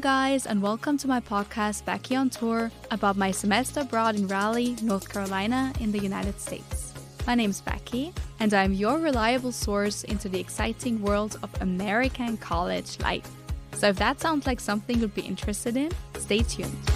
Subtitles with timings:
[0.00, 4.76] Guys, and welcome to my podcast, Beccy on Tour, about my semester abroad in Raleigh,
[4.82, 6.92] North Carolina, in the United States.
[7.26, 13.00] My name's Beccy, and I'm your reliable source into the exciting world of American college
[13.00, 13.30] life.
[13.72, 16.95] So, if that sounds like something you'd be interested in, stay tuned.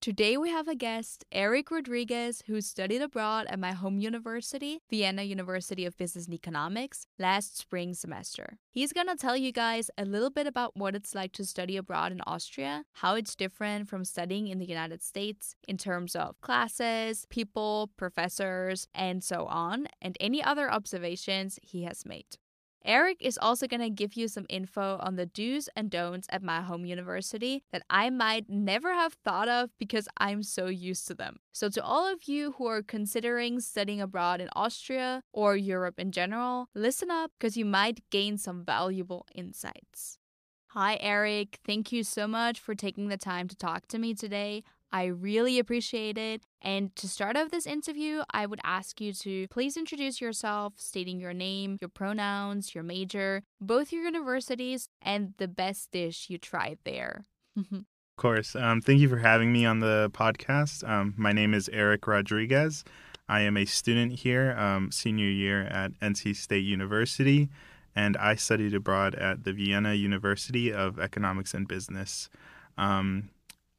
[0.00, 5.24] Today we have a guest, Erik Rodriguez, who studied abroad at my home university, Vienna
[5.24, 8.56] University of Business and Economics, last spring semester.
[8.70, 12.12] He's gonna tell you guys a little bit about what it's like to study abroad
[12.12, 17.26] in Austria, how it's different from studying in the United States in terms of classes,
[17.28, 22.38] people, professors, and so on, and any other observations he has made.
[22.84, 26.42] Erik is also going to give you some info on the do's and don'ts at
[26.42, 31.14] my home university that I might never have thought of because I'm so used to
[31.14, 31.36] them.
[31.52, 36.12] So, to all of you who are considering studying abroad in Austria or Europe in
[36.12, 40.18] general, listen up because you might gain some valuable insights.
[40.68, 41.58] Hi, Erik.
[41.66, 44.62] Thank you so much for taking the time to talk to me today.
[44.92, 46.42] I really appreciate it.
[46.62, 51.20] And to start off this interview, I would ask you to please introduce yourself, stating
[51.20, 56.78] your name, your pronouns, your major, both your universities, and the best dish you tried
[56.84, 57.24] there.
[57.56, 57.84] of
[58.16, 58.56] course.
[58.56, 60.86] Um, thank you for having me on the podcast.
[60.88, 62.84] Um, my name is Erik Rodriguez.
[63.28, 67.48] I am a student here, um, senior year at NC State University,
[67.94, 72.28] and I studied abroad at the Vienna University of Economics and Business.
[72.76, 73.30] Um,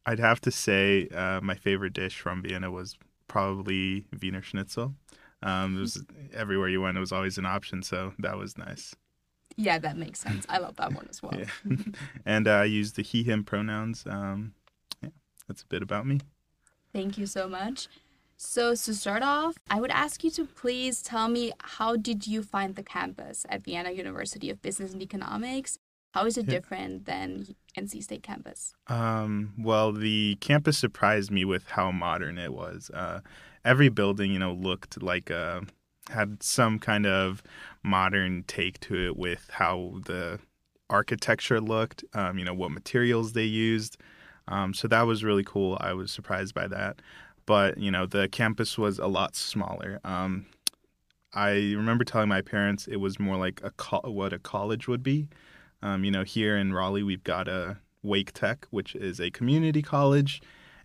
[0.05, 2.97] I'd have to say uh, my favorite dish from Vienna was
[3.27, 4.95] probably Wiener Schnitzel.
[5.43, 6.03] Um, it was
[6.33, 8.95] everywhere you went; it was always an option, so that was nice.
[9.57, 10.45] Yeah, that makes sense.
[10.49, 11.33] I love that one as well.
[11.37, 11.75] yeah.
[12.25, 14.03] and uh, I use the he/him pronouns.
[14.07, 14.53] Um,
[15.01, 15.09] yeah,
[15.47, 16.19] that's a bit about me.
[16.93, 17.87] Thank you so much.
[18.37, 22.41] So to start off, I would ask you to please tell me how did you
[22.41, 25.77] find the campus at Vienna University of Business and Economics?
[26.11, 28.73] How is it different than NC State campus?
[28.87, 32.91] Um, well, the campus surprised me with how modern it was.
[32.93, 33.21] Uh,
[33.63, 35.61] every building, you know, looked like uh,
[36.09, 37.41] had some kind of
[37.83, 40.39] modern take to it with how the
[40.89, 42.03] architecture looked.
[42.13, 43.97] Um, you know, what materials they used.
[44.49, 45.77] Um, so that was really cool.
[45.79, 47.01] I was surprised by that.
[47.45, 50.01] But you know, the campus was a lot smaller.
[50.03, 50.45] Um,
[51.33, 55.03] I remember telling my parents it was more like a co- what a college would
[55.03, 55.29] be.
[55.81, 59.81] Um, you know, here in Raleigh, we've got a Wake Tech, which is a community
[59.81, 60.41] college,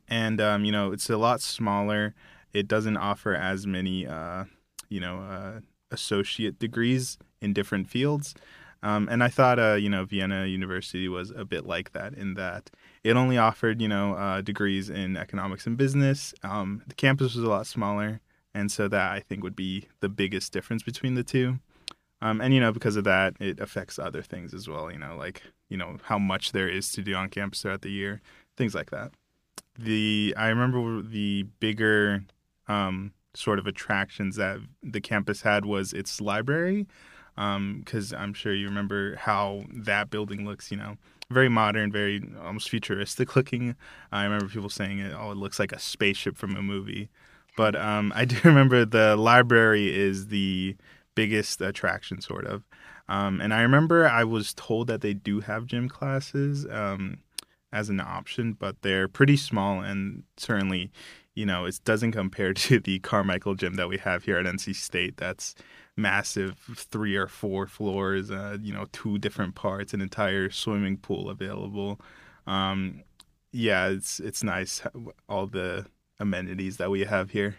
[0.09, 2.15] and um, you know, it's a lot smaller.
[2.53, 4.45] It doesn't offer as many, uh,
[4.89, 8.34] you know, uh, associate degrees in different fields.
[8.83, 12.34] Um, and I thought, uh, you know, Vienna University was a bit like that in
[12.34, 12.71] that
[13.03, 16.34] it only offered, you know, uh, degrees in economics and business.
[16.43, 18.21] Um, the campus was a lot smaller,
[18.55, 21.59] and so that I think would be the biggest difference between the two.
[22.26, 24.91] Um, and you know, because of that, it affects other things as well.
[24.91, 27.91] You know, like you know how much there is to do on campus throughout the
[27.91, 28.20] year,
[28.56, 29.12] things like that.
[29.78, 32.25] The I remember the bigger
[32.66, 36.88] um, sort of attractions that the campus had was its library,
[37.36, 40.72] because um, I'm sure you remember how that building looks.
[40.72, 40.97] You know,
[41.31, 43.76] very modern, very almost futuristic looking.
[44.10, 47.09] I remember people saying it, oh, it looks like a spaceship from a movie.
[47.56, 50.76] But um, I do remember the library is the
[51.16, 52.62] biggest attraction, sort of.
[53.09, 57.19] Um, and I remember I was told that they do have gym classes um,
[57.72, 60.92] as an option, but they're pretty small and certainly,
[61.34, 64.77] you know, it doesn't compare to the Carmichael gym that we have here at NC
[64.77, 65.16] State.
[65.16, 65.57] That's
[65.97, 71.30] massive, three or four floors, uh, you know, two different parts, an entire swimming pool
[71.30, 72.01] available.
[72.47, 73.03] Um,
[73.53, 74.83] yeah, it's it's nice
[75.28, 75.86] all the
[76.21, 77.57] amenities that we have here.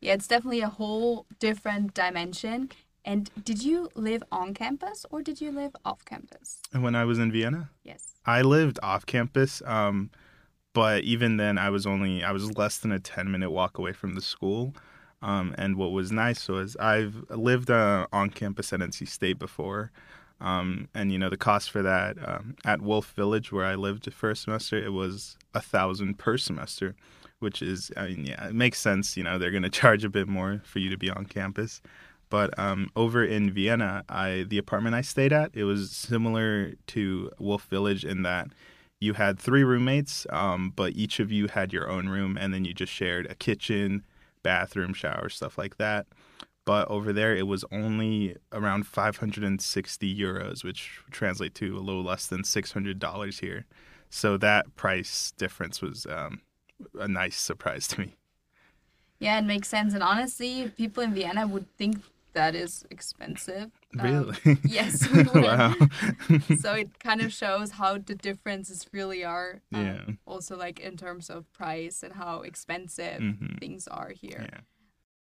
[0.00, 2.70] Yeah, it's definitely a whole different dimension.
[3.04, 6.60] And did you live on campus or did you live off campus?
[6.72, 7.70] When I was in Vienna?
[7.84, 8.14] Yes.
[8.26, 9.62] I lived off campus.
[9.64, 10.10] Um,
[10.74, 13.92] but even then, I was only, I was less than a 10 minute walk away
[13.92, 14.74] from the school.
[15.22, 19.92] Um, and what was nice was I've lived uh, on campus at NC State before.
[20.40, 24.04] Um, and you know the cost for that um, at Wolf Village, where I lived
[24.04, 26.94] the first semester, it was a thousand per semester,
[27.40, 29.16] which is, I mean, yeah, it makes sense.
[29.16, 31.80] You know, they're going to charge a bit more for you to be on campus.
[32.28, 37.30] But um, over in Vienna, I the apartment I stayed at it was similar to
[37.38, 38.48] Wolf Village in that
[38.98, 42.64] you had three roommates, um, but each of you had your own room, and then
[42.64, 44.04] you just shared a kitchen,
[44.42, 46.06] bathroom, shower, stuff like that.
[46.64, 52.26] But over there, it was only around 560 euros, which translate to a little less
[52.26, 53.66] than $600 here.
[54.10, 56.40] So that price difference was um,
[56.98, 58.16] a nice surprise to me.
[59.18, 59.94] Yeah, it makes sense.
[59.94, 62.02] And honestly, people in Vienna would think
[62.34, 63.70] that is expensive.
[63.94, 64.36] Really?
[64.44, 65.42] Um, yes, we would.
[65.42, 65.74] wow.
[66.60, 69.62] so it kind of shows how the differences really are.
[69.72, 70.00] um, Yeah.
[70.26, 73.58] Also, like in terms of price and how expensive Mhm.
[73.58, 74.48] things are here.
[74.52, 74.60] yeah.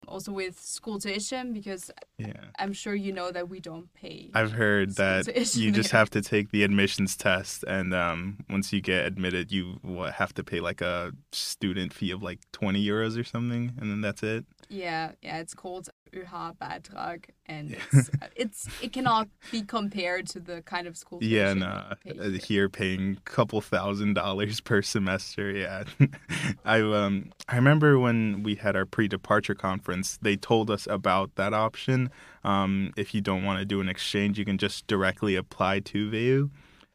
[0.07, 2.33] Also with school tuition, because Yeah.
[2.59, 4.29] I'm sure you know that we don't pay.
[4.33, 8.81] I've heard that you just have to take the admissions test, and um, once you
[8.81, 9.79] get admitted, you
[10.13, 14.01] have to pay like a student fee of like 20 euros or something, and then
[14.01, 14.45] that's it.
[14.69, 17.77] Yeah, yeah, it's called ÖH Beitrag, and Yeah.
[17.91, 21.19] it's, it's it cannot be compared to the kind of school.
[21.21, 21.93] Yeah, no.
[22.03, 22.39] pay uh, here.
[22.39, 25.51] Here, paying a couple thousand dollars per semester.
[25.51, 25.83] Yeah,
[26.65, 31.53] I um I remember when we had our pre-departure conference, they told us about that
[31.53, 32.09] option.
[32.43, 36.09] Um, if you don't want to do an exchange, you can just directly apply to
[36.09, 36.49] WU,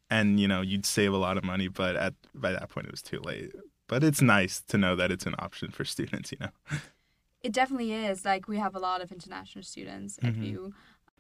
[0.09, 1.69] and you know you'd save a lot of money.
[1.69, 3.53] But at by that point, it was too late.
[3.89, 6.31] But it's nice to know that it's an option for students.
[6.33, 6.51] You know.
[7.43, 8.25] It definitely is.
[8.25, 10.43] Like we have a lot of international students at Mhm.
[10.53, 10.73] WU,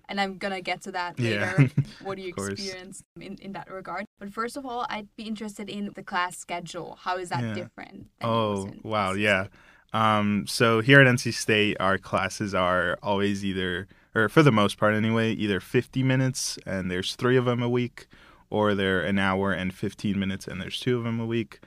[0.08, 1.54] and I'm gonna get to that Yeah.
[1.54, 1.70] later.
[2.02, 4.04] what do you experience in, in that regard?
[4.18, 6.98] But first of all, I'd be interested in the class schedule.
[7.02, 7.54] How is that Yeah.
[7.54, 8.08] different?
[8.20, 9.46] than it was Oh, wow, yeah.
[9.92, 14.76] Um, so here at NC State, our classes are always either, or for the most
[14.78, 18.06] part anyway, either 50 minutes and there's three of them a week,
[18.50, 21.60] or they're an hour and 15 minutes and there's two of them a week.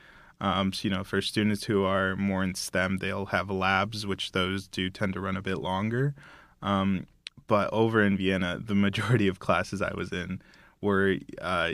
[0.44, 4.34] Um, so, you know, for students who are more in STEM, they'll have labs, which
[4.34, 6.14] those do tend to run a bit longer.
[6.62, 7.08] Um,
[7.48, 10.42] but over in Vienna, the majority of classes I was in
[10.82, 11.72] were, uh,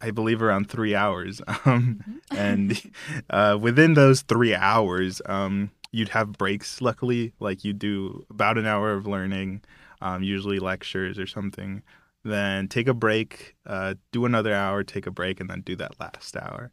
[0.00, 1.42] I believe, around three hours.
[1.66, 2.80] Um, and
[3.28, 6.80] uh, within those three hours, um, you'd have breaks.
[6.80, 9.62] Luckily, like you do about an hour of learning,
[10.00, 11.82] um, usually lectures or something.
[12.24, 15.98] Then take a break, uh, do another hour, take a break, and then do that
[15.98, 16.70] last hour.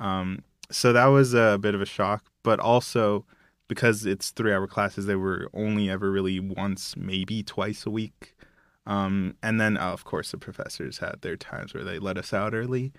[0.00, 3.24] Um, so that was a bit of a shock, but also
[3.68, 8.34] because it's three-hour classes, they were only ever really once, maybe twice a week.
[8.86, 12.32] Um, and then, uh, of course, the professors had their times where they let us
[12.32, 12.92] out early.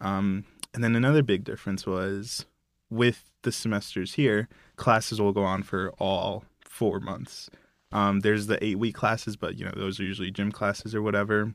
[0.00, 2.46] Um, and then another big difference was
[2.90, 7.50] with the semesters here, classes will go on for all four months.
[7.92, 11.02] Um, there's the eight week classes, but you know those are usually gym classes or
[11.02, 11.54] whatever.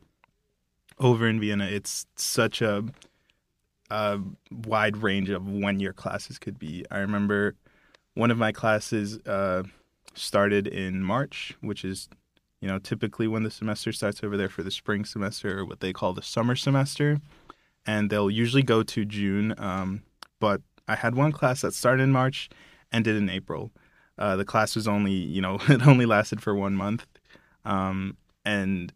[0.98, 2.84] Over in Vienna, it's such a,
[3.90, 4.20] a
[4.52, 6.86] wide range of when your classes could be.
[6.92, 7.56] I remember
[8.14, 9.64] one of my classes uh,
[10.14, 12.10] started in March, which is
[12.62, 15.80] you know typically when the semester starts over there for the spring semester or what
[15.80, 17.20] they call the summer semester
[17.86, 19.56] and they'll usually go to June.
[19.58, 20.04] Um,
[20.40, 22.50] but I had one class that started in March,
[22.92, 23.72] ended in April.
[24.18, 27.06] Uh, the class was only, you know, it only lasted for one month.
[27.66, 28.94] Um, and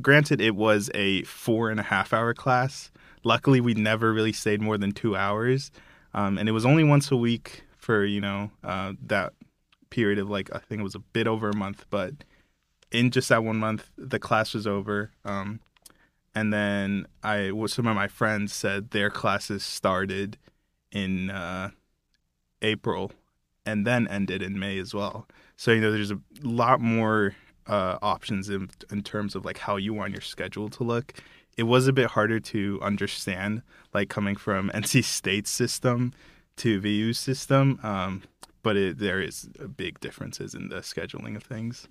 [0.00, 2.90] granted, it was a four and a half hour class.
[3.24, 5.70] Luckily, we never really stayed more than two hours.
[6.14, 9.32] Um, and it was only once a week for, you know, uh, that
[9.90, 11.86] period of like, I think it was a bit over a month.
[11.90, 12.14] But
[12.90, 15.10] in just that one month, the class was over.
[15.24, 15.60] Um,
[16.34, 20.38] and then I, some of my friends said their classes started
[20.90, 21.70] in uh,
[22.60, 23.12] April
[23.64, 25.26] and then ended in May as well.
[25.56, 27.34] So you know, there's a lot more
[27.66, 31.14] uh, options in in terms of like how you want your schedule to look.
[31.56, 36.12] It was a bit harder to understand, like coming from NC State's system
[36.56, 38.22] to WU's system, um,
[38.62, 41.88] but it, there is big differences in the scheduling of things.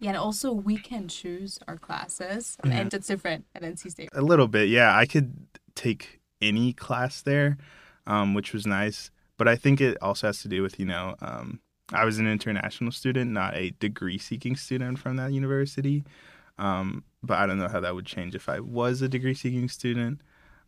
[0.00, 2.72] Yeah, and also we can choose our classes, Yeah.
[2.72, 4.10] and it's different at NC State.
[4.12, 4.96] A little bit, yeah.
[4.96, 5.34] I could
[5.74, 7.58] take any class there,
[8.06, 9.10] um, which was nice.
[9.38, 11.60] But I think it also has to do with, you know, um,
[11.92, 16.04] I was an international student, not a degree seeking student from that university.
[16.58, 19.68] Um, but I don't know how that would change if I was a degree seeking
[19.68, 20.20] student.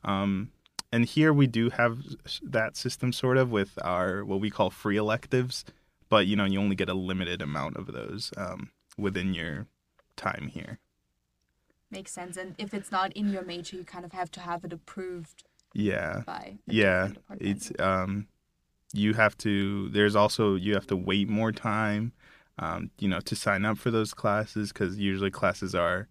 [0.04, 0.50] Um,
[0.92, 1.98] and here we do have
[2.42, 5.64] that system sort of with our what we call free electives,
[6.08, 9.66] but you know, you only get a limited amount of those um, within your
[10.16, 10.78] time here.
[11.90, 12.36] Makes sense.
[12.36, 15.44] And if it's not in your major, you kind of have to have it approved
[15.74, 16.22] Yeah.
[16.26, 16.58] by.
[16.66, 17.42] yeah department.
[17.50, 18.26] it's um
[18.92, 22.12] you have to there's also you have to wait more time
[22.60, 26.06] um you know to sign up for those classes because usually classes are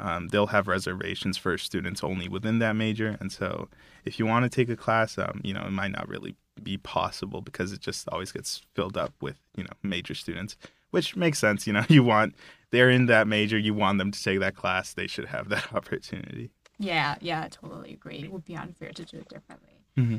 [0.00, 3.68] um, they'll have reservations for students only within that major and so
[4.04, 6.76] if you want to take a class um you know it might not really be
[6.76, 10.56] possible because it just always gets filled up with you know major students
[10.90, 11.66] which makes sense.
[11.66, 12.34] You know, you want
[12.70, 15.72] they're in that major, you want them to take that class, they should have that
[15.74, 16.50] opportunity.
[16.78, 18.18] Yeah, yeah, I totally agree.
[18.18, 19.80] It would be unfair to do it differently.
[19.96, 20.18] Mm-hmm.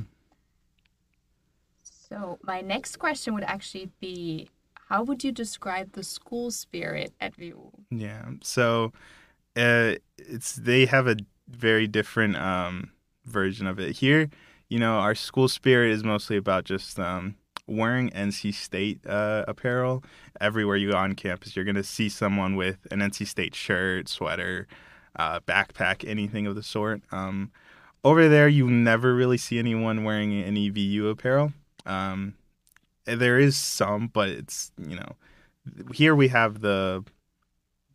[1.83, 4.49] So, my next question would actually be
[4.89, 7.71] how would you describe the school spirit at WU?
[7.91, 8.25] Yeah.
[8.41, 8.91] So,
[9.55, 11.15] uh, it's they have a
[11.47, 12.91] very different um,
[13.25, 14.29] version of it here.
[14.67, 17.35] You know, our school spirit is mostly about just um,
[17.67, 20.03] wearing NC State uh, apparel.
[20.41, 24.67] Everywhere you go on campus, you're gonna see someone with an NC State shirt, sweater,
[25.15, 27.01] uh, backpack, anything of the sort.
[27.11, 27.51] Um,
[28.03, 31.53] over there, you never really see anyone wearing any WU apparel.
[31.85, 32.35] Um,
[33.15, 35.15] there is some, but it's you know,
[35.93, 37.03] here we have the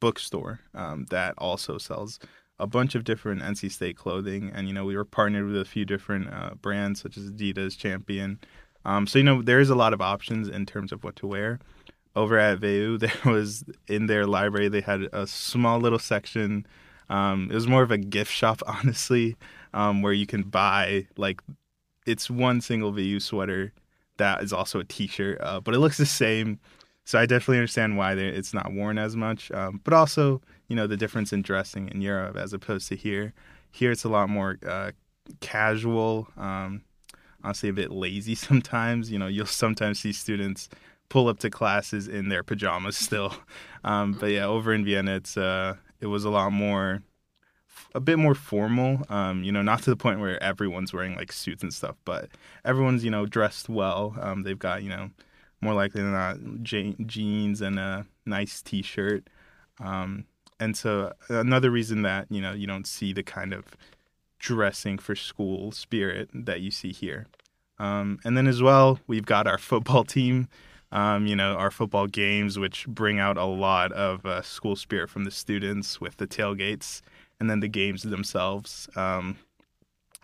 [0.01, 2.19] bookstore um, that also sells
[2.59, 5.65] a bunch of different NC State clothing, and you know we were partnered with a
[5.65, 8.39] few different uh, brands such as Adidas, Champion.
[8.85, 11.27] Um, so you know there is a lot of options in terms of what to
[11.27, 11.59] wear.
[12.17, 16.67] Over at WU, there was in their library they had a small little section.
[17.09, 19.37] Um, it was more of a gift shop, honestly,
[19.73, 21.43] um, where you can buy like
[22.07, 23.73] it's one single WU sweater
[24.17, 26.59] that is also a T-shirt, uh, but it looks the same.
[27.05, 29.51] So I definitely understand why it's not worn as much.
[29.51, 33.35] Um, but also, you know, the difference in dressing in Europe as opposed to here.
[33.71, 34.93] Here it's a lot more uh,
[35.41, 36.29] casual.
[36.37, 36.83] Um,
[37.43, 39.11] honestly, a bit lazy sometimes.
[39.11, 40.69] You know, you'll sometimes see students
[41.11, 43.35] pull up to classes in their pajamas still.
[43.85, 47.03] Um, but yeah, over in Vienna, it's uh, it was a lot more
[47.95, 49.03] a bit more formal.
[49.09, 52.29] Um, you know, not to the point where everyone's wearing like suits and stuff, but
[52.65, 54.17] everyone's you know dressed well.
[54.21, 55.11] Um, they've got you know
[55.61, 59.29] more likely than not je- jeans and a nice t-shirt.
[59.81, 60.27] Um,
[60.61, 63.77] and so another reason that you know you don't see the kind of
[64.39, 67.27] dressing for school spirit that you see here.
[67.79, 70.49] Um, and then as well, we've got our football team.
[70.93, 75.11] Um, you know, our football games, which bring out a lot of uh, school spirit
[75.11, 77.01] from the students with the tailgates
[77.45, 78.89] and then the games themselves.
[78.97, 79.37] Um,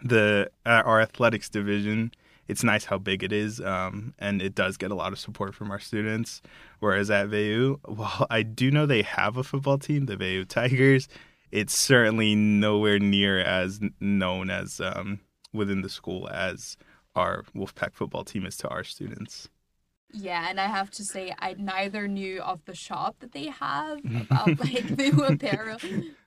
[0.02, 2.12] the uh, our athletics division,
[2.48, 5.54] it's nice how big it is, um, and it does get a lot of support
[5.54, 6.40] from our students.
[6.78, 11.08] Whereas at WU, well, I do know they have a football team, the WU Tigers.
[11.52, 15.20] It's certainly nowhere near as known as um,
[15.52, 16.78] within the school as
[17.14, 19.50] our Wolfpack football team is to our students.
[20.12, 23.98] Yeah, and I have to say, I neither knew of the shop that they have
[24.22, 25.78] about like WU apparel,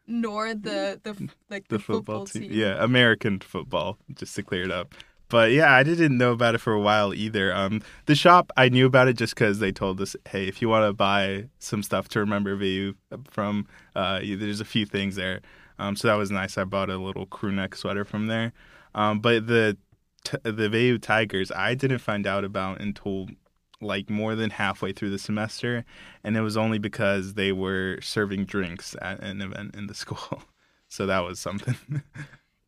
[0.07, 2.43] nor the the like the, the football, football team.
[2.43, 2.51] team.
[2.51, 4.93] Yeah, American football, just to clear it up.
[5.29, 7.51] But yeah, I didn't know about it for a while either.
[7.53, 10.69] Um, the shop I knew about it just because they told us, hey, if you
[10.69, 12.93] want to buy some stuff to remember WU
[13.31, 15.41] from, uh, there's a few things there.
[15.79, 16.55] Um, so that was nice.
[16.57, 18.53] I bought a little crew neck sweater from there.
[18.93, 19.75] Um, but the
[20.23, 23.27] t- the WU Tigers, I didn't find out about until
[23.81, 25.85] like more than halfway through the semester,
[26.23, 30.43] and it was only because they were serving drinks at an event in the school.
[30.87, 31.75] So that was something.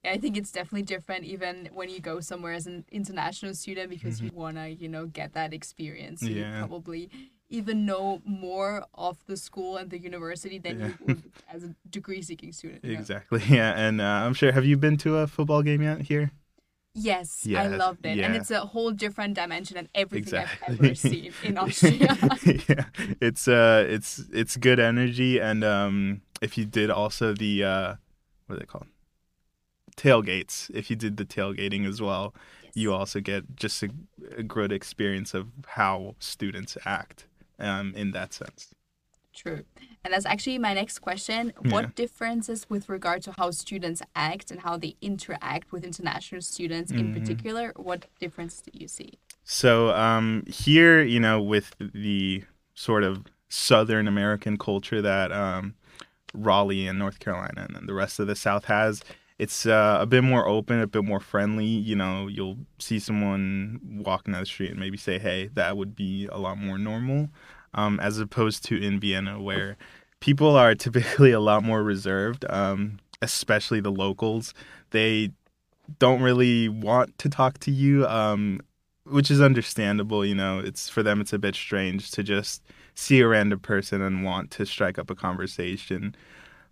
[0.04, 4.18] I think it's definitely different even when you go somewhere as an international student because
[4.18, 4.26] mm-hmm.
[4.28, 6.22] you wanna, you know, get that experience.
[6.22, 6.62] So yeah.
[6.62, 7.10] You probably
[7.50, 10.88] even know more of the school and the university than yeah.
[10.88, 12.84] you would as a degree seeking student.
[12.84, 13.40] Exactly.
[13.40, 13.46] Know?
[13.56, 14.52] Yeah, and uh, I'm sure.
[14.52, 16.32] Have you been to a football game yet here?
[16.98, 18.26] Yes, I loved it, yeah.
[18.26, 20.76] and it's a whole different dimension than everything exactly.
[20.76, 22.18] I've ever seen in Austria.
[22.46, 22.86] yeah,
[23.22, 27.96] it's uh, it's it's good energy, and um, if you did also the uh,
[28.48, 28.88] what are they called?
[29.98, 30.72] Tailgates.
[30.74, 32.34] If you did the tailgating as well,
[32.64, 32.72] yes.
[32.76, 33.90] you also get just a,
[34.38, 37.28] a, good experience of how students act
[37.60, 38.74] um, in that sense.
[39.36, 39.64] True.
[40.04, 41.52] And that's actually my next question.
[41.64, 41.90] What yeah.
[41.96, 47.14] differences with regard to how students act and how they interact with international students in
[47.14, 47.20] mm-hmm.
[47.20, 47.74] particular?
[47.76, 49.20] What difference do you see?
[49.44, 55.76] So, um, here, you know, with the sort of Southern American culture that um,
[56.34, 59.04] Raleigh and North Carolina and the rest of the South has,
[59.38, 61.66] it's uh, a bit more open, a bit more friendly.
[61.66, 65.96] You know, you'll see someone walking down the street and maybe say, hey, that would
[65.96, 67.30] be a lot more normal
[67.76, 69.78] um, as opposed to in Vienna, where
[70.20, 74.54] people are typically a lot more reserved, um, especially the locals.
[74.92, 75.32] They
[76.00, 78.62] don't really want to talk to you, um,
[79.04, 80.26] which is understandable.
[80.26, 82.64] You know, it's for them, it's a bit strange to just
[82.96, 86.16] see a random person and want to strike up a conversation.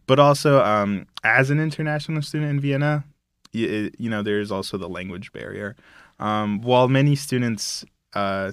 [0.07, 3.05] But also, um, as an international student in Vienna,
[3.51, 5.75] you, you know, there's also the language barrier.
[6.19, 8.51] Um, while many students uh,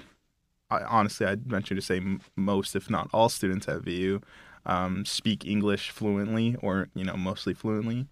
[0.71, 2.01] I, honestly, I'd venture to say
[2.37, 4.21] most, if not all, students at WU
[4.67, 8.07] um, speak English fluently, or you know, mostly fluently.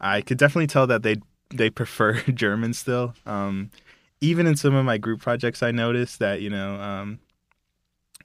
[0.00, 1.16] I could definitely tell that they
[1.50, 3.14] they prefer German still.
[3.26, 3.70] Um,
[4.20, 7.18] even in some of my group projects, I noticed that you know um,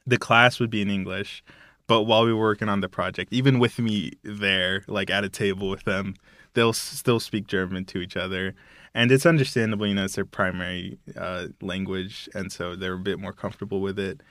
[0.05, 1.43] the class would be in English,
[1.87, 5.29] but while we were working on the project, even with me there, like at a
[5.29, 6.15] table with them,
[6.53, 8.55] they'll still speak German to each other,
[8.93, 9.87] and it's understandable.
[9.87, 13.99] You know, it's their primary uh, language, and so they're a bit more comfortable with
[13.99, 14.21] it.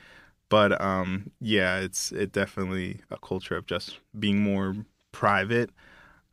[0.48, 4.76] But um, yeah, it's it definitely a culture of just being more
[5.12, 5.70] private,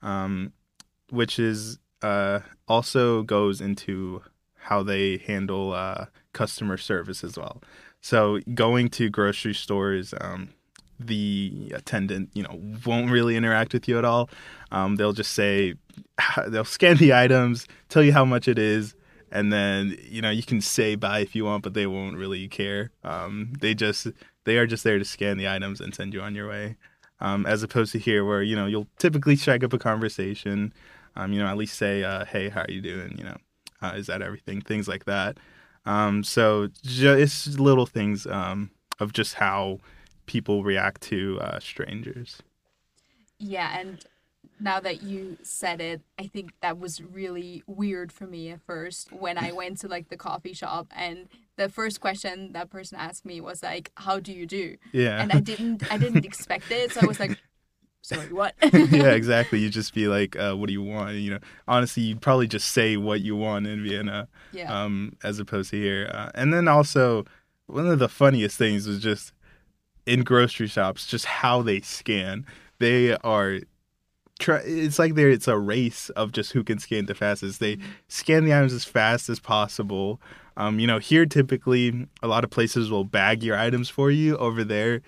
[0.02, 0.54] um,
[1.10, 4.22] which is uh, also goes into
[4.56, 7.62] how they handle uh, customer service as well.
[8.02, 10.50] So going to grocery stores, um,
[11.00, 14.30] the attendant, you know, won't really interact with you at all.
[14.72, 15.76] Um, they'll just say,
[16.48, 18.96] they'll scan the items, tell you how much it is,
[19.32, 22.48] and then you know you can say bye if you want, but they won't really
[22.48, 22.92] care.
[23.04, 24.08] Um, they just
[24.46, 26.78] they are just there to scan the items and send you on your way.
[27.20, 30.74] Um, as opposed to here, where you know you'll typically strike up a conversation.
[31.16, 33.38] Um, you know, at least say, uh, "Hey, how are you doing?" You know,
[33.82, 34.62] uh, is that everything?
[34.62, 35.38] Things like that.
[35.86, 39.80] Um, so it's little things um, of just how
[40.26, 42.42] people react to uh, strangers.
[43.40, 44.04] Yeah, and
[44.60, 49.12] now that you said it, I think that was really weird for me at first
[49.12, 51.28] when I went to like the coffee shop and
[51.58, 55.22] the first question that person asked me was like, "How do you do?" Yeah.
[55.22, 57.38] And I didn't I didn't expect it, so I was like,
[58.02, 59.60] "Sorry, what?" yeah, exactly.
[59.60, 62.70] You'd just be like, uh, "What do you want?" You know, honestly, you'd probably just
[62.70, 64.84] say what you want in Vienna, yeah.
[64.84, 66.10] um, as opposed to here.
[66.14, 67.26] Uh, and then also,
[67.68, 69.34] one of the funniest things was just
[70.06, 72.46] in grocery shops, just how they scan.
[72.80, 73.60] They are
[74.40, 77.60] try it's like there it's a race of just who can scan the fastest.
[77.60, 80.22] They scan the items as fast as possible.
[80.58, 84.38] Um, you know here typically a lot of places will bag your items for you.
[84.38, 85.02] Over there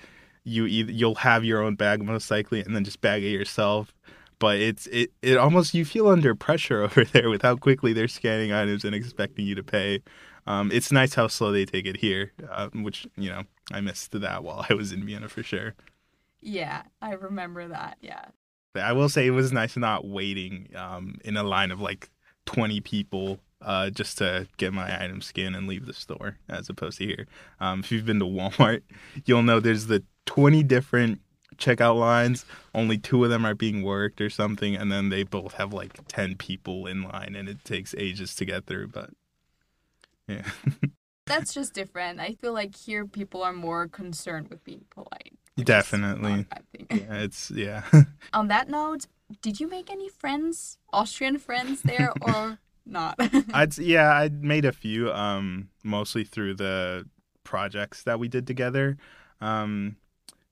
[0.43, 3.93] you either you'll have your own bag most likely and then just bag it yourself.
[4.39, 8.07] But it's it, it almost you feel under pressure over there with how quickly they're
[8.07, 10.01] scanning items and expecting you to pay.
[10.45, 14.11] Um, it's nice how slow they take it here uh, which you know i missed
[14.11, 15.73] that while i was in vienna for sure
[16.41, 18.25] yeah i remember that yeah
[18.75, 22.09] I will say it was nice not waiting um, in a line of like
[22.45, 26.99] 20 people uh, just to get my item scanned and leave the store, as opposed
[26.99, 27.27] to here.
[27.59, 28.81] Um, if you've been to Walmart,
[29.25, 31.21] you'll know there's the 20 different
[31.57, 32.45] checkout lines.
[32.75, 36.07] Only two of them are being worked or something, and then they both have like
[36.07, 38.89] 10 people in line, and it takes ages to get through.
[38.89, 39.09] But
[40.27, 40.43] yeah.
[41.27, 42.19] That's just different.
[42.19, 45.37] I feel like here people are more concerned with being polite.
[45.57, 46.45] Definitely.
[46.91, 47.83] yeah, it's yeah.
[48.33, 49.07] On that note,
[49.41, 53.15] did you make any friends, Austrian friends there, or not?
[53.53, 57.07] I'd yeah, I made a few, um, mostly through the
[57.43, 58.97] projects that we did together.
[59.41, 59.97] Um,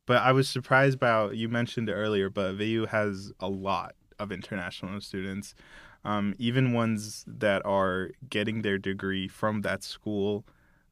[0.05, 4.31] but I was surprised about you mentioned it earlier, but WU has a lot of
[4.31, 5.55] international students,
[6.03, 10.45] um, even ones that are getting their degree from that school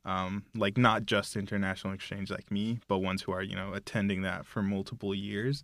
[0.05, 4.21] um, like not just international exchange like me, but ones who are you know attending
[4.23, 5.63] that for multiple years.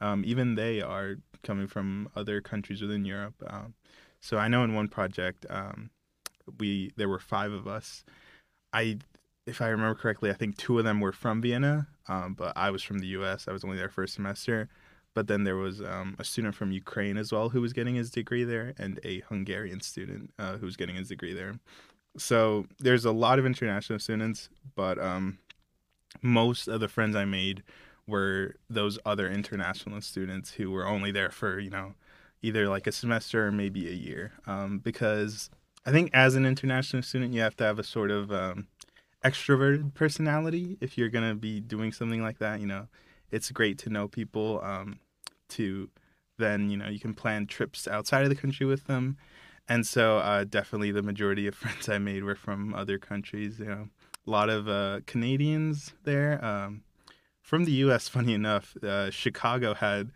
[0.00, 3.34] Um, even they are coming from other countries within Europe.
[3.46, 3.74] Um,
[4.20, 5.90] so I know in one project, um,
[6.58, 8.04] we there were five of us.
[8.72, 8.98] I,
[9.46, 12.70] if I remember correctly, I think two of them were from Vienna, um, but I
[12.70, 13.46] was from the U.S.
[13.48, 14.68] I was only there first semester.
[15.14, 18.10] But then there was um, a student from Ukraine as well who was getting his
[18.10, 21.58] degree there, and a Hungarian student uh, who was getting his degree there
[22.18, 25.38] so there's a lot of international students, but um,
[26.22, 27.62] most of the friends I made
[28.06, 31.94] were those other international students who were only there for you know
[32.42, 34.32] either like a semester or maybe a year.
[34.46, 35.50] Um, because
[35.84, 38.68] I think as an international student, you have to have a sort of um,
[39.24, 42.60] extroverted personality if you're gonna be doing something like that.
[42.60, 42.88] You know,
[43.30, 44.60] it's great to know people.
[44.62, 45.00] Um,
[45.48, 45.88] to
[46.38, 49.16] then you know you can plan trips outside of the country with them
[49.68, 53.58] and so uh, definitely the majority of friends I made were from other countries.
[53.58, 53.88] You know,
[54.26, 56.44] a lot of uh, Canadians there.
[56.44, 56.82] Um,
[57.40, 60.10] from the U.S., funny enough, uh, Chicago had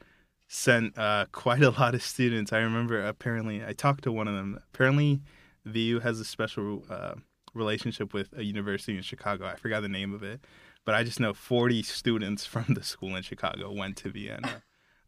[0.48, 2.52] sent uh, quite a lot of students.
[2.52, 4.60] I remember apparently I talked to one of them.
[4.74, 5.20] Apparently,
[5.64, 7.14] WU has a special uh,
[7.54, 9.46] relationship with a university in Chicago.
[9.46, 10.40] I forgot the name of it,
[10.84, 14.62] but I just know 40 students from the school in Chicago went to Vienna.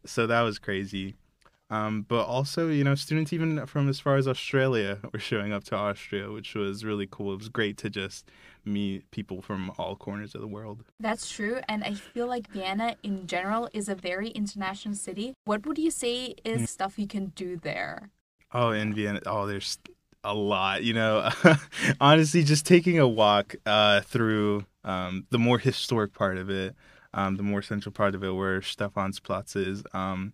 [0.05, 1.15] so that was crazy.
[1.73, 5.63] Um, but also, you know, students even from as far as Australia were showing up
[5.65, 7.33] to Austria, which was really cool.
[7.33, 8.29] It was great to just
[8.63, 10.83] meet people from all corners of the world.
[10.99, 11.61] That's true.
[11.67, 15.33] And I feel like Vienna in general is a very international city.
[15.45, 16.69] What would you say is mm.
[16.69, 18.11] stuff you can do there?
[18.53, 19.79] Oh, in Vienna, oh, there's
[20.23, 20.83] a lot.
[20.83, 21.27] You know,
[21.99, 26.75] honestly, just taking a walk uh, through um, the more historic part of it,
[27.15, 29.83] um, the more central part of it, where Stephansplatz is.
[29.91, 30.33] Um,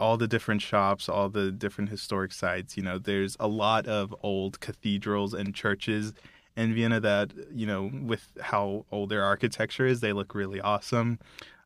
[0.00, 2.76] all the different shops, all the different historic sites.
[2.76, 6.12] You know, there's a lot of old cathedrals and churches
[6.56, 11.18] in Vienna that you know with how old their architecture is, they look really awesome.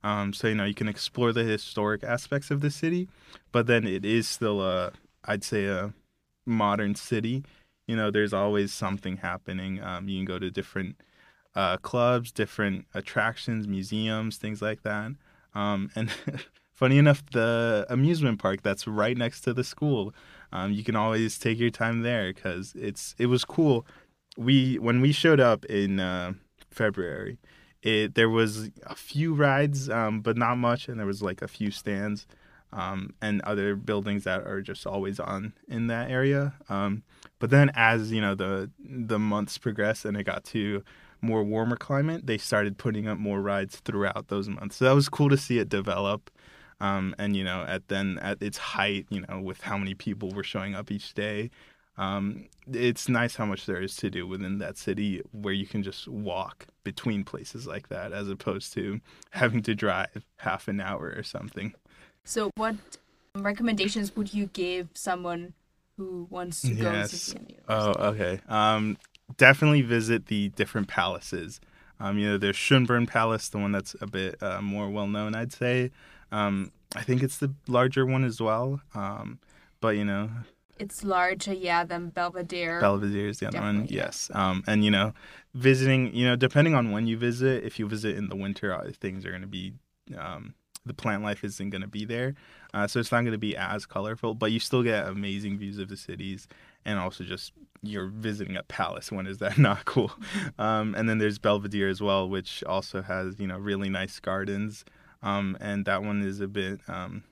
[0.03, 3.09] Um, so you know you can explore the historic aspects of the city,
[3.53, 4.93] but then it is still a
[5.25, 5.93] I'd say a
[6.47, 7.45] modern city.
[7.87, 9.83] You know, there's always something happening.
[9.83, 10.97] Um, you can go to different
[11.55, 15.13] uh, clubs, different attractions, museums, things like that.
[15.55, 16.11] Um, and
[16.79, 20.15] funny enough, the amusement park that's right next to the school,
[20.53, 23.85] um, you can always take your time there because it's it was cool.
[24.37, 26.35] We when we showed up in uh,
[26.71, 27.39] February,
[27.83, 31.49] it there was a few rides, um, but not much, and there was like a
[31.49, 32.27] few stands.
[32.71, 36.53] Um, and other buildings that are just always on in that area.
[36.69, 37.03] Um,
[37.39, 40.85] but then, as you know, the the months progressed and it got to
[41.23, 44.77] more warmer climate, they started putting up more rides throughout those months.
[44.77, 46.31] So that was cool to see it develop.
[46.81, 50.31] Um, and you know, at then at its height, you know, with how many people
[50.31, 51.51] were showing up each day,
[51.97, 55.83] um, it's nice how much there is to do within that city where you can
[55.83, 61.13] just walk between places like that, as opposed to having to drive half an hour
[61.17, 61.75] or something.
[62.25, 62.77] So, what
[63.35, 65.55] recommendations would you give someone
[65.97, 67.11] who wants to go yes.
[67.11, 67.55] to Vienna?
[67.69, 68.41] Oh, okay.
[68.49, 68.97] Um,
[69.37, 71.61] definitely visit the different palaces.
[72.01, 75.35] Um, you know, there's Schönbrunn Palace, the one that's a bit uh, more well known,
[75.35, 75.91] I'd say.
[76.31, 78.81] Um, I think it's the larger one as well.
[78.95, 79.39] Um,
[79.81, 80.31] but you know,
[80.79, 82.81] it's larger, yeah, than Belvedere.
[82.81, 84.31] Belvedere is the other Definitely, one, yes.
[84.35, 85.13] Um, and you know,
[85.55, 88.91] visiting, you know, depending on when you visit, if you visit in the winter, uh,
[89.01, 89.75] things are going to be,
[90.17, 90.55] um,
[90.87, 92.35] the plant life isn't going to be there,
[92.73, 94.35] uh, so it's not going to be as colorful.
[94.35, 96.47] But you still get amazing views of the cities,
[96.85, 99.11] and also just you're visiting a palace.
[99.11, 100.13] When is that not cool?
[100.59, 104.85] Um, and then there's Belvedere as well, which also has you know really nice gardens.
[105.23, 107.25] Um, and that one is a bit um,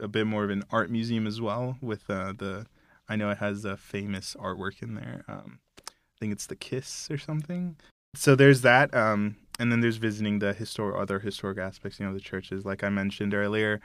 [0.00, 1.76] a bit more of an art museum as well.
[1.80, 2.66] With uh, the
[3.08, 5.24] I know it has a famous artwork in there.
[5.28, 7.76] Um, I think it's the Kiss or something.
[8.14, 8.94] So there's that.
[8.94, 12.82] Um, and then there's visiting the historic other historic aspects, you know, the churches, like
[12.82, 13.80] I mentioned earlier.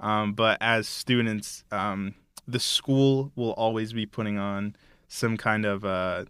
[0.00, 1.64] Um, but as students,
[2.46, 4.76] the school will always be putting on
[5.08, 6.24] some kind of uh,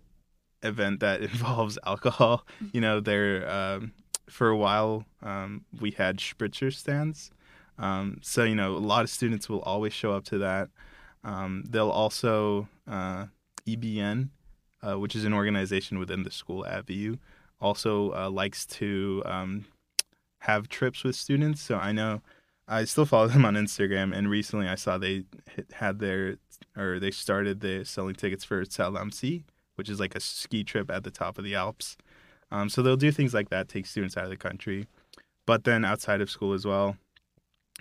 [0.63, 2.47] event that involves alcohol.
[2.73, 3.01] You know,
[3.47, 3.93] um,
[4.29, 7.31] for a while um, we had spritzer stands.
[7.79, 10.69] Um, so you know, a lot of students will always show up to that.
[11.25, 13.27] Um, they'll also uh,
[13.67, 14.31] EBN,
[14.83, 17.19] uh, which is an organization within the school at WU,
[17.61, 19.67] also uh, likes to um,
[20.41, 21.61] have trips with students.
[21.61, 22.23] So I know
[22.69, 25.25] I still follow them on Instagram, and recently I saw they
[25.73, 26.39] had their
[26.77, 29.11] or they started the selling tickets for am
[29.75, 31.97] which is like a ski trip at the top of the Alps.
[32.51, 34.87] Um, so they'll do things like that, take students out of the country,
[35.47, 36.97] but then outside of school as well.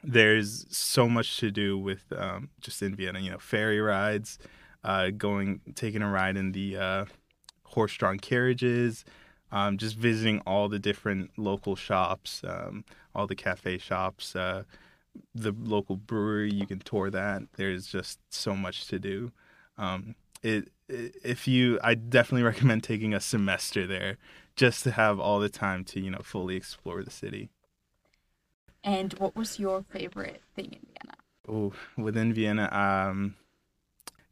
[0.03, 4.37] There's so much to do with um, just in Vienna, you know, ferry rides,
[4.83, 7.05] uh, going, taking a ride in the uh,
[7.63, 9.05] horse-drawn carriages,
[9.51, 14.63] um, just visiting all the different local shops, um, all the cafe shops, uh,
[15.33, 16.51] the local brewery.
[16.51, 17.43] You can tour that.
[17.55, 19.31] There's just so much to do.
[19.77, 20.15] Um,
[20.45, 24.17] it, if you, I definitely recommend taking a semester there
[24.55, 27.49] just to have all the time to you know fully explore the city.
[28.83, 31.17] And what was your favorite thing in Vienna?
[31.47, 33.35] Oh, within Vienna, um,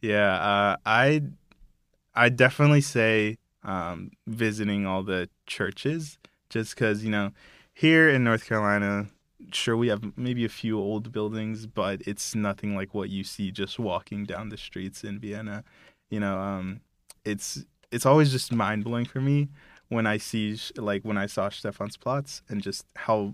[0.01, 1.23] yeah, uh, I
[2.13, 7.31] I definitely say um, visiting all the churches, just because you know
[7.73, 9.07] here in North Carolina,
[9.51, 13.51] sure we have maybe a few old buildings, but it's nothing like what you see
[13.51, 15.63] just walking down the streets in Vienna.
[16.09, 16.81] You know, um,
[17.25, 19.49] it's it's always just mind blowing for me
[19.89, 23.33] when I see like when I saw Stephansplatz and just how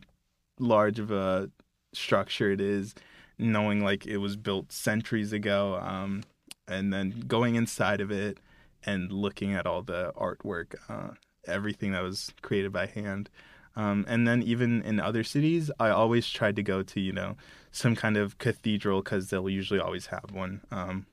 [0.60, 1.50] large of a
[1.94, 2.96] structure it is,
[3.38, 6.24] knowing like it was built centuries ago, um,
[6.68, 8.40] and then going inside of it
[8.86, 11.12] and looking at all the artwork, uh,
[11.46, 13.30] everything that was created by hand.
[13.76, 17.38] Um, and then even in other cities, I always tried to go to you know
[17.72, 20.62] some kind of cathedral because they'll usually always have one.
[20.72, 21.06] Um,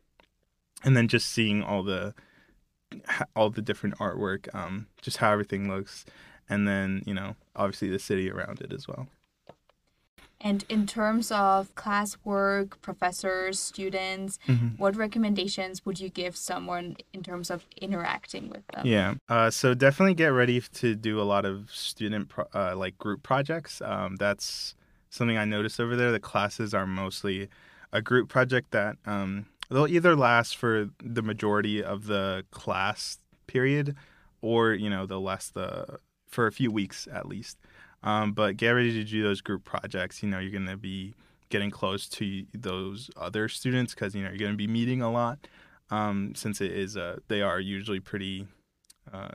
[0.85, 2.15] and then just seeing all the
[3.35, 6.05] all the different artwork, um, just how everything looks,
[6.49, 9.09] and then you know obviously the city around it as well.
[10.39, 14.77] And in terms of classwork, professors, students, mm-hmm.
[14.77, 18.87] what recommendations would you give someone in terms of interacting with them?
[18.87, 22.99] Yeah, uh, so definitely get ready to do a lot of student pro- uh, like
[22.99, 23.81] group projects.
[23.81, 24.75] Um, that's
[25.09, 26.13] something I noticed over there.
[26.13, 27.49] The classes are mostly
[27.93, 33.97] a group project that um, they'll either last for the majority of the class period,
[34.41, 35.99] or you know they'll last the
[36.29, 37.59] for a few weeks at least.
[38.03, 40.23] Um, but get ready to do those group projects.
[40.23, 41.15] You know, you're going to be
[41.49, 45.11] getting close to those other students because you know you're going to be meeting a
[45.11, 45.49] lot.
[45.91, 48.47] Um, since it is a, they are usually pretty
[49.13, 49.31] uh,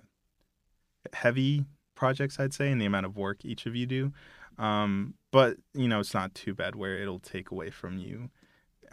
[1.13, 1.65] heavy
[1.95, 4.11] projects, I'd say, in the amount of work each of you do.
[4.57, 8.29] Um, but you know, it's not too bad where it'll take away from you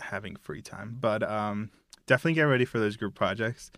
[0.01, 0.97] having free time.
[1.01, 1.71] But um,
[2.07, 3.71] definitely get ready for those group projects.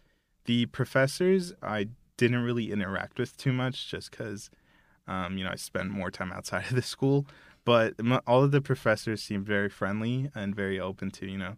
[0.45, 4.51] The professors, I didn't really interact with too much, just because
[5.07, 7.27] um, you know I spend more time outside of the school.
[7.65, 7.95] But
[8.27, 11.57] all of the professors seem very friendly and very open to you know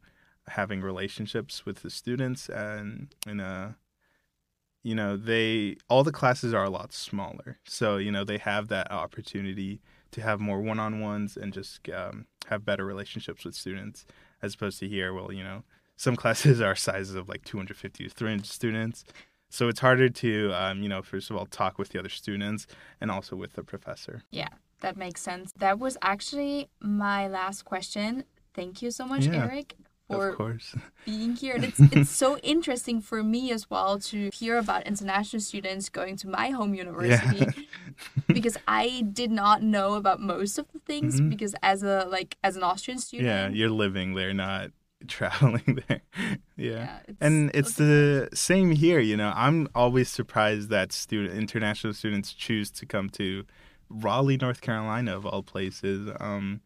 [0.48, 3.76] having relationships with the students and in a
[4.82, 8.68] you know they all the classes are a lot smaller so you know they have
[8.68, 9.80] that opportunity
[10.12, 14.04] to have more one-on-ones and just um, have better relationships with students
[14.40, 15.62] as opposed to here well you know
[15.96, 19.04] some classes are sizes of like 250 to 300 students.
[19.50, 22.66] So it's harder to um, you know first of all talk with the other students
[23.00, 24.22] and also with the professor.
[24.30, 24.48] Yeah
[24.82, 25.52] that makes sense.
[25.58, 28.24] That was actually my last question.
[28.54, 29.44] Thank you so much yeah.
[29.44, 29.74] erik
[30.12, 30.74] for of course.
[31.04, 31.54] being here.
[31.54, 36.16] And it's, it's so interesting for me as well to hear about international students going
[36.18, 37.50] to my home university yeah.
[38.28, 41.30] because I did not know about most of the things mm-hmm.
[41.30, 43.28] because as a like as an Austrian student.
[43.28, 44.70] Yeah, you're living there, not
[45.08, 46.02] traveling there.
[46.56, 46.70] yeah.
[46.70, 49.32] yeah it's, and it's the same here, you know.
[49.34, 53.44] I'm always surprised that student international students choose to come to
[53.88, 56.10] Raleigh, North Carolina of all places.
[56.20, 56.60] Um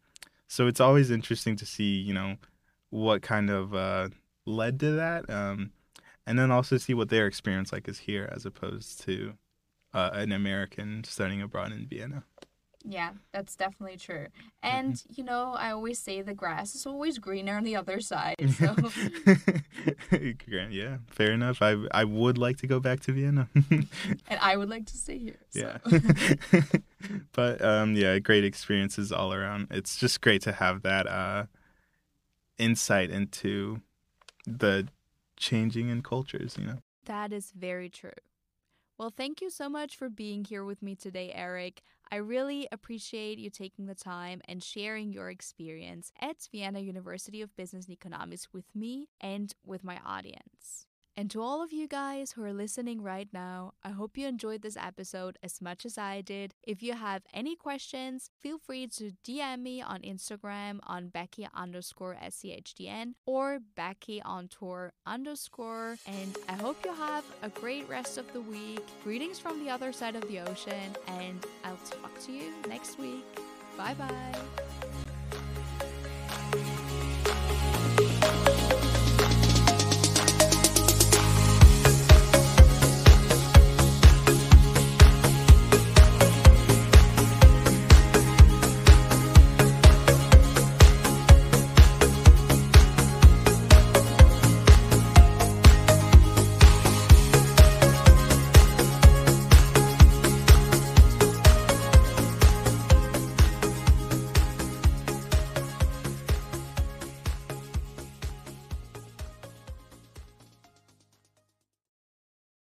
[0.47, 2.37] so it's always interesting to see, you know,
[2.89, 4.09] what kind of uh,
[4.45, 5.71] led to that, um,
[6.25, 9.33] and then also see what their experience like is here as opposed to
[9.93, 12.23] uh, an American studying abroad in Vienna.
[12.89, 14.27] Yeah, that's definitely true.
[14.63, 15.13] And mm-hmm.
[15.15, 18.35] you know, I always say the grass is always greener on the other side.
[18.57, 18.75] So
[20.69, 21.61] yeah, fair enough.
[21.61, 23.49] I I would like to go back to Vienna.
[23.71, 25.39] and I would like to stay here.
[25.49, 25.59] So.
[25.59, 26.61] Yeah.
[27.33, 29.67] but um yeah, great experiences all around.
[29.71, 31.45] It's just great to have that uh
[32.57, 33.81] insight into
[34.45, 34.87] the
[35.37, 36.77] changing in cultures, you know.
[37.05, 38.11] That is very true.
[38.97, 41.83] Well, thank you so much for being here with me today, Erik.
[42.11, 47.55] I really appreciate you taking the time and sharing your experience at Vienna University of
[47.55, 50.86] Business and Economics with me and with my audience.
[51.17, 54.61] And to all of you guys who are listening right now, I hope you enjoyed
[54.61, 56.53] this episode as much as I did.
[56.61, 62.15] If you have any questions, feel free to DM me on Instagram on Beccy underscore
[62.23, 65.97] SCHDN or Beccy on tour underscore.
[66.05, 68.85] And I hope you have a great rest of the week.
[69.03, 73.25] Greetings from the other side of the ocean, and I'll talk to you next week.
[73.75, 75.06] Bye bye.